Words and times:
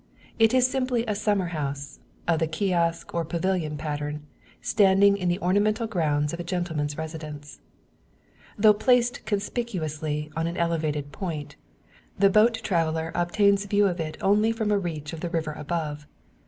It 0.39 0.51
is 0.51 0.65
simply 0.67 1.05
a 1.05 1.13
summer 1.13 1.49
house, 1.49 1.99
of 2.27 2.39
the 2.39 2.47
kiosk 2.47 3.13
or 3.13 3.23
pavilion 3.23 3.77
pattern, 3.77 4.25
standing 4.59 5.15
in 5.15 5.29
the 5.29 5.37
ornamental 5.39 5.85
grounds 5.85 6.33
of 6.33 6.39
a 6.39 6.43
gentleman's 6.43 6.97
residence. 6.97 7.59
Though 8.57 8.73
placed 8.73 9.23
conspicuously 9.27 10.31
on 10.35 10.47
an 10.47 10.57
elevated 10.57 11.11
point, 11.11 11.55
the 12.17 12.31
boat 12.31 12.55
traveller 12.63 13.11
obtains 13.13 13.65
view 13.65 13.85
of 13.85 13.99
it 13.99 14.17
only 14.21 14.51
from 14.51 14.71
a 14.71 14.79
reach 14.79 15.13
of 15.13 15.19
the 15.19 15.29
river 15.29 15.51
above. 15.53 16.07